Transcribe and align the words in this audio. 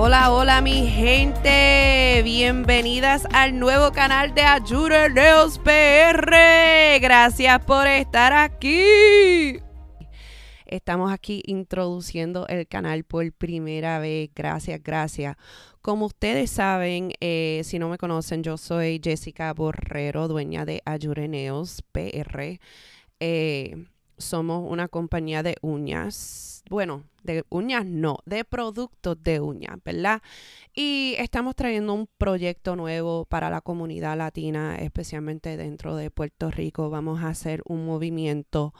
Hola 0.00 0.60
mi 0.60 0.86
gente, 0.86 2.22
bienvenidas 2.22 3.26
al 3.32 3.58
nuevo 3.58 3.90
canal 3.90 4.32
de 4.32 4.42
Ayure 4.42 5.10
Neos 5.10 5.58
PR. 5.58 7.00
Gracias 7.00 7.64
por 7.64 7.88
estar 7.88 8.32
aquí. 8.32 9.58
Estamos 10.66 11.10
aquí 11.10 11.42
introduciendo 11.46 12.46
el 12.46 12.68
canal 12.68 13.02
por 13.02 13.30
primera 13.32 13.98
vez. 13.98 14.30
Gracias, 14.36 14.80
gracias. 14.84 15.36
Como 15.82 16.06
ustedes 16.06 16.48
saben, 16.52 17.12
eh, 17.18 17.62
si 17.64 17.80
no 17.80 17.88
me 17.88 17.98
conocen, 17.98 18.44
yo 18.44 18.56
soy 18.56 19.00
Jessica 19.02 19.52
Borrero, 19.52 20.28
dueña 20.28 20.64
de 20.64 20.80
Ayureneos 20.84 21.82
PR. 21.90 22.60
Eh, 23.18 23.84
somos 24.16 24.70
una 24.70 24.86
compañía 24.86 25.42
de 25.42 25.56
uñas. 25.60 26.57
Bueno, 26.68 27.04
de 27.22 27.44
uñas 27.48 27.86
no, 27.86 28.18
de 28.26 28.44
productos 28.44 29.22
de 29.22 29.40
uñas, 29.40 29.78
¿verdad? 29.84 30.20
Y 30.74 31.14
estamos 31.18 31.56
trayendo 31.56 31.94
un 31.94 32.08
proyecto 32.18 32.76
nuevo 32.76 33.24
para 33.24 33.48
la 33.48 33.62
comunidad 33.62 34.18
latina, 34.18 34.76
especialmente 34.76 35.56
dentro 35.56 35.96
de 35.96 36.10
Puerto 36.10 36.50
Rico. 36.50 36.90
Vamos 36.90 37.22
a 37.22 37.28
hacer 37.28 37.62
un 37.66 37.86
movimiento 37.86 38.74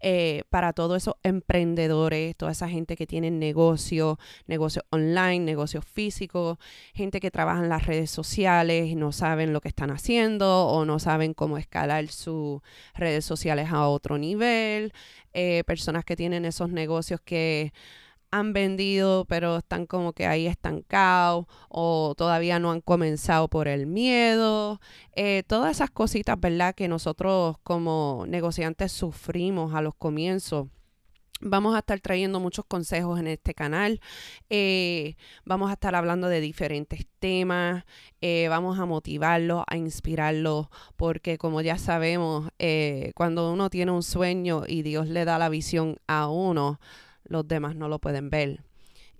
eh, 0.00 0.44
para 0.50 0.72
todos 0.72 0.96
esos 0.96 1.14
emprendedores, 1.22 2.36
toda 2.36 2.52
esa 2.52 2.68
gente 2.68 2.96
que 2.96 3.06
tiene 3.06 3.30
negocio, 3.30 4.18
negocio 4.46 4.82
online, 4.90 5.40
negocio 5.40 5.82
físico, 5.82 6.58
gente 6.94 7.20
que 7.20 7.30
trabaja 7.30 7.62
en 7.62 7.68
las 7.68 7.86
redes 7.86 8.10
sociales 8.10 8.86
y 8.88 8.94
no 8.94 9.12
saben 9.12 9.52
lo 9.52 9.60
que 9.60 9.68
están 9.68 9.90
haciendo 9.90 10.66
o 10.66 10.84
no 10.84 10.98
saben 10.98 11.34
cómo 11.34 11.58
escalar 11.58 12.08
sus 12.08 12.60
redes 12.94 13.24
sociales 13.24 13.68
a 13.70 13.88
otro 13.88 14.18
nivel, 14.18 14.92
eh, 15.34 15.64
personas 15.66 16.04
que 16.04 16.16
tienen 16.16 16.44
esos 16.44 16.70
negocios 16.70 17.20
que 17.20 17.72
han 18.30 18.52
vendido, 18.52 19.24
pero 19.26 19.58
están 19.58 19.86
como 19.86 20.12
que 20.12 20.26
ahí 20.26 20.46
estancados 20.46 21.46
o 21.68 22.14
todavía 22.16 22.58
no 22.58 22.70
han 22.70 22.80
comenzado 22.80 23.48
por 23.48 23.68
el 23.68 23.86
miedo. 23.86 24.80
Eh, 25.14 25.42
todas 25.46 25.72
esas 25.72 25.90
cositas, 25.90 26.38
¿verdad? 26.38 26.74
Que 26.74 26.88
nosotros 26.88 27.56
como 27.62 28.24
negociantes 28.28 28.92
sufrimos 28.92 29.74
a 29.74 29.82
los 29.82 29.94
comienzos. 29.94 30.68
Vamos 31.42 31.74
a 31.74 31.78
estar 31.78 31.98
trayendo 32.00 32.38
muchos 32.38 32.66
consejos 32.66 33.18
en 33.18 33.26
este 33.26 33.54
canal. 33.54 34.00
Eh, 34.50 35.16
vamos 35.46 35.70
a 35.70 35.72
estar 35.72 35.94
hablando 35.94 36.28
de 36.28 36.40
diferentes 36.40 37.06
temas. 37.18 37.84
Eh, 38.20 38.48
vamos 38.50 38.78
a 38.78 38.84
motivarlos, 38.84 39.64
a 39.66 39.78
inspirarlos, 39.78 40.68
porque 40.96 41.38
como 41.38 41.62
ya 41.62 41.78
sabemos, 41.78 42.50
cuando 43.14 43.52
uno 43.52 43.70
tiene 43.70 43.90
un 43.90 44.02
sueño 44.02 44.64
y 44.68 44.82
Dios 44.82 45.08
le 45.08 45.24
da 45.24 45.38
la 45.38 45.48
visión 45.48 45.96
a 46.06 46.28
uno, 46.28 46.78
los 47.30 47.48
demás 47.48 47.74
no 47.76 47.88
lo 47.88 47.98
pueden 47.98 48.28
ver. 48.28 48.62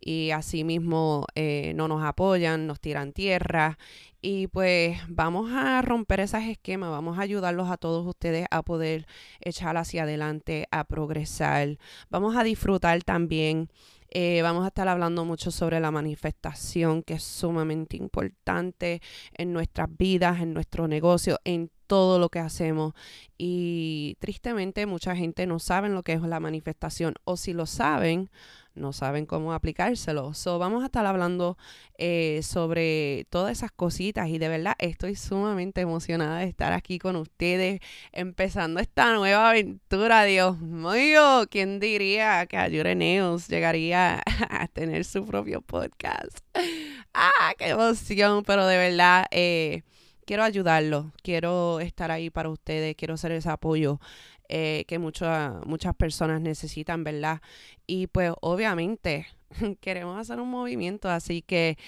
Y 0.03 0.31
asimismo 0.31 1.27
eh, 1.35 1.73
no 1.75 1.89
nos 1.89 2.03
apoyan, 2.03 2.67
nos 2.67 2.81
tiran 2.81 3.13
tierra. 3.13 3.79
Y 4.21 4.49
pues 4.49 4.99
vamos 5.09 5.51
a 5.53 5.81
romper 5.81 6.21
esos 6.21 6.43
esquemas, 6.43 6.91
vamos 6.91 7.19
a 7.19 7.23
ayudarlos 7.23 7.71
a 7.71 7.79
todos 7.79 8.07
ustedes 8.07 8.47
a 8.51 8.63
poder 8.63 9.07
echar 9.41 9.79
hacia 9.79 10.03
adelante, 10.03 10.67
a 10.71 10.85
progresar. 10.85 11.79
Vamos 12.11 12.37
a 12.37 12.45
disfrutar 12.45 13.03
también 13.03 13.71
eh, 14.13 14.43
vamos 14.43 14.65
a 14.65 14.69
estar 14.69 14.89
hablando 14.89 15.25
mucho 15.25 15.53
sobre 15.53 15.79
la 15.79 15.93
manifestación, 15.93 17.05
que 17.05 17.15
es 17.15 17.23
sumamente 17.23 17.97
importante 17.97 19.01
en 19.35 19.53
nuestras 19.53 19.89
vidas, 19.97 20.41
en 20.41 20.53
nuestro 20.53 20.89
negocio, 20.89 21.39
en 21.45 21.71
todo 21.91 22.21
lo 22.21 22.29
que 22.29 22.39
hacemos. 22.39 22.95
Y 23.37 24.17
tristemente 24.21 24.87
mucha 24.87 25.17
gente 25.17 25.45
no 25.49 25.59
sabe 25.59 25.89
lo 25.89 26.05
que 26.05 26.13
es 26.13 26.23
la 26.23 26.39
manifestación 26.39 27.15
o 27.25 27.37
si 27.37 27.53
lo 27.53 27.67
saben, 27.67 28.31
no 28.77 28.93
saben 28.93 29.27
cómo 29.27 29.53
aplicárselo. 29.53 30.33
So, 30.33 30.61
vamos 30.61 30.85
a 30.85 30.87
estar 30.87 31.05
hablando 31.05 31.59
eh, 31.99 32.43
sobre 32.45 33.27
todas 33.29 33.51
esas 33.59 33.73
cositas 33.73 34.29
y 34.29 34.39
de 34.39 34.49
verdad 34.49 34.75
estoy 34.79 35.17
sumamente 35.17 35.81
emocionada 35.81 36.39
de 36.39 36.47
estar 36.47 36.73
aquí 36.73 37.01
con 37.01 37.17
ustedes 37.17 37.81
empezando 38.13 38.79
esta 38.79 39.13
nueva 39.17 39.51
aventura. 39.51 40.23
Dios 40.23 40.61
mío, 40.61 41.43
¿quién 41.51 41.81
diría 41.81 42.47
que 42.47 42.57
Ayure 42.57 42.95
Neos 42.95 43.49
llegaría 43.49 44.23
a 44.49 44.69
tener 44.69 45.05
su 45.05 45.27
propio 45.27 45.61
podcast? 45.61 46.39
¡Ah, 47.15 47.53
qué 47.59 47.71
emoción! 47.71 48.45
Pero 48.45 48.65
de 48.69 48.77
verdad... 48.77 49.27
Eh, 49.33 49.83
quiero 50.31 50.45
ayudarlos, 50.45 51.07
quiero 51.25 51.81
estar 51.81 52.13
ahí 52.13 52.31
para 52.31 52.51
ustedes, 52.51 52.95
quiero 52.95 53.17
ser 53.17 53.33
ese 53.33 53.51
apoyo 53.51 53.99
eh, 54.49 54.85
que 54.87 55.01
muchas 55.01 55.67
muchas 55.67 55.93
personas 55.97 56.41
necesitan, 56.41 57.03
¿verdad? 57.03 57.43
Y 57.85 58.07
pues 58.07 58.33
obviamente 58.41 59.27
queremos 59.81 60.17
hacer 60.17 60.39
un 60.39 60.49
movimiento, 60.49 61.11
así 61.11 61.43
que 61.43 61.79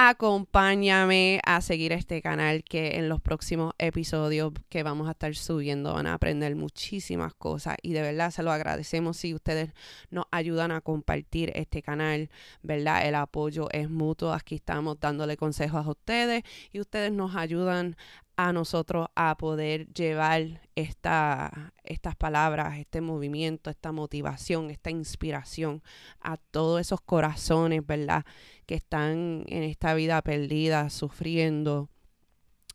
acompáñame 0.00 1.40
a 1.44 1.60
seguir 1.60 1.90
este 1.92 2.22
canal 2.22 2.62
que 2.62 2.98
en 2.98 3.08
los 3.08 3.20
próximos 3.20 3.72
episodios 3.78 4.52
que 4.68 4.84
vamos 4.84 5.08
a 5.08 5.10
estar 5.10 5.34
subiendo 5.34 5.92
van 5.92 6.06
a 6.06 6.14
aprender 6.14 6.54
muchísimas 6.54 7.34
cosas 7.34 7.74
y 7.82 7.94
de 7.94 8.02
verdad 8.02 8.30
se 8.30 8.44
lo 8.44 8.52
agradecemos 8.52 9.16
si 9.16 9.34
ustedes 9.34 9.72
nos 10.10 10.26
ayudan 10.30 10.70
a 10.70 10.82
compartir 10.82 11.50
este 11.56 11.82
canal, 11.82 12.30
¿verdad? 12.62 13.08
El 13.08 13.16
apoyo 13.16 13.68
es 13.72 13.90
mutuo, 13.90 14.32
aquí 14.32 14.54
estamos 14.54 15.00
dándole 15.00 15.36
consejos 15.36 15.84
a 15.84 15.90
ustedes 15.90 16.44
y 16.70 16.78
ustedes 16.78 17.10
nos 17.10 17.34
ayudan 17.34 17.96
a 18.38 18.52
nosotros 18.52 19.08
a 19.16 19.36
poder 19.36 19.92
llevar 19.92 20.60
esta, 20.76 21.74
estas 21.82 22.14
palabras, 22.14 22.78
este 22.78 23.00
movimiento, 23.00 23.68
esta 23.68 23.90
motivación, 23.90 24.70
esta 24.70 24.92
inspiración 24.92 25.82
a 26.20 26.36
todos 26.36 26.80
esos 26.80 27.00
corazones, 27.00 27.84
¿verdad? 27.84 28.24
Que 28.64 28.76
están 28.76 29.42
en 29.48 29.64
esta 29.64 29.92
vida 29.94 30.22
perdida, 30.22 30.88
sufriendo. 30.88 31.88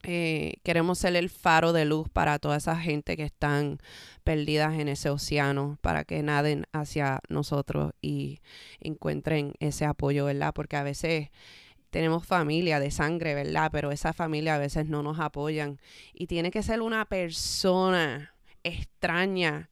Eh, 0.03 0.55
queremos 0.63 0.99
ser 0.99 1.15
el 1.15 1.29
faro 1.29 1.71
de 1.71 1.85
luz 1.85 2.09
para 2.09 2.39
toda 2.39 2.57
esa 2.57 2.75
gente 2.75 3.15
que 3.15 3.23
están 3.23 3.77
perdidas 4.25 4.77
en 4.77 4.89
ese 4.89 5.09
océano, 5.09 5.77
para 5.79 6.03
que 6.03 6.21
naden 6.23 6.65
hacia 6.73 7.21
nosotros 7.29 7.93
y 8.01 8.41
encuentren 8.81 9.53
ese 9.61 9.85
apoyo, 9.85 10.25
¿verdad? 10.25 10.51
Porque 10.53 10.75
a 10.75 10.83
veces 10.83 11.29
tenemos 11.93 12.25
familia 12.25 12.79
de 12.79 12.89
sangre, 12.89 13.35
¿verdad? 13.35 13.69
Pero 13.71 13.91
esa 13.91 14.13
familia 14.13 14.55
a 14.55 14.57
veces 14.57 14.89
no 14.89 15.03
nos 15.03 15.19
apoyan. 15.19 15.79
Y 16.11 16.25
tiene 16.25 16.49
que 16.49 16.63
ser 16.63 16.81
una 16.81 17.05
persona 17.05 18.33
extraña 18.63 19.69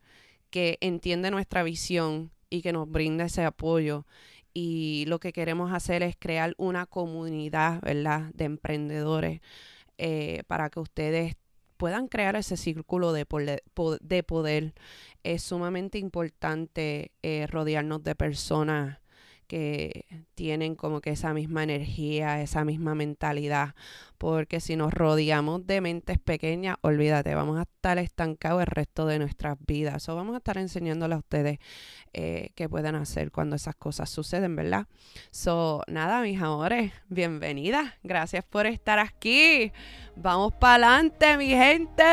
que 0.51 0.77
entiende 0.81 1.31
nuestra 1.31 1.63
visión 1.63 2.29
y 2.51 2.61
que 2.61 2.73
nos 2.73 2.87
brinda 2.87 3.25
ese 3.25 3.43
apoyo. 3.43 4.05
Y 4.53 5.05
lo 5.07 5.19
que 5.19 5.33
queremos 5.33 5.73
hacer 5.73 6.03
es 6.03 6.15
crear 6.15 6.53
una 6.57 6.85
comunidad, 6.85 7.81
¿verdad? 7.81 8.31
De 8.35 8.45
emprendedores 8.45 9.41
eh, 9.97 10.43
para 10.45 10.69
que 10.69 10.79
ustedes 10.79 11.37
puedan 11.77 12.07
crear 12.07 12.35
ese 12.35 12.55
círculo 12.55 13.13
de, 13.13 13.25
de 13.99 14.23
poder. 14.23 14.73
Es 15.23 15.41
sumamente 15.41 15.97
importante 15.97 17.13
eh, 17.23 17.47
rodearnos 17.47 18.03
de 18.03 18.13
personas 18.13 19.00
que 19.51 20.05
tienen 20.33 20.75
como 20.75 21.01
que 21.01 21.09
esa 21.09 21.33
misma 21.33 21.63
energía, 21.63 22.41
esa 22.41 22.63
misma 22.63 22.95
mentalidad, 22.95 23.75
porque 24.17 24.61
si 24.61 24.77
nos 24.77 24.93
rodeamos 24.93 25.67
de 25.67 25.81
mentes 25.81 26.19
pequeñas, 26.19 26.77
olvídate, 26.79 27.35
vamos 27.35 27.59
a 27.59 27.63
estar 27.63 27.97
estancados 27.97 28.61
el 28.61 28.67
resto 28.67 29.05
de 29.07 29.19
nuestras 29.19 29.57
vidas. 29.67 30.07
O 30.07 30.15
vamos 30.15 30.35
a 30.35 30.37
estar 30.37 30.57
enseñándole 30.57 31.15
a 31.15 31.17
ustedes 31.17 31.59
eh, 32.13 32.51
qué 32.55 32.69
pueden 32.69 32.95
hacer 32.95 33.29
cuando 33.33 33.57
esas 33.57 33.75
cosas 33.75 34.09
suceden, 34.09 34.55
¿verdad? 34.55 34.87
So, 35.31 35.83
nada, 35.87 36.21
mis 36.21 36.41
amores, 36.41 36.93
bienvenidas. 37.09 37.93
Gracias 38.03 38.45
por 38.45 38.67
estar 38.67 38.99
aquí. 38.99 39.73
Vamos 40.15 40.53
para 40.53 40.75
adelante, 40.75 41.35
mi 41.35 41.49
gente. 41.49 42.05